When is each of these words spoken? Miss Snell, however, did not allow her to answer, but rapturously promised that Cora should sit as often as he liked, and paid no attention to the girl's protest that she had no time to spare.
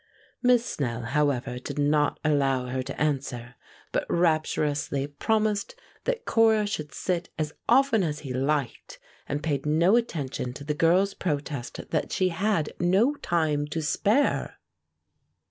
Miss 0.41 0.65
Snell, 0.65 1.03
however, 1.03 1.59
did 1.59 1.77
not 1.77 2.19
allow 2.25 2.65
her 2.65 2.81
to 2.81 2.99
answer, 2.99 3.53
but 3.91 4.07
rapturously 4.09 5.05
promised 5.05 5.75
that 6.05 6.25
Cora 6.25 6.65
should 6.65 6.91
sit 6.91 7.29
as 7.37 7.53
often 7.69 8.01
as 8.01 8.21
he 8.21 8.33
liked, 8.33 8.97
and 9.29 9.43
paid 9.43 9.63
no 9.67 9.95
attention 9.95 10.53
to 10.53 10.63
the 10.63 10.73
girl's 10.73 11.13
protest 11.13 11.91
that 11.91 12.11
she 12.11 12.29
had 12.29 12.71
no 12.79 13.13
time 13.17 13.67
to 13.67 13.79
spare. 13.83 14.55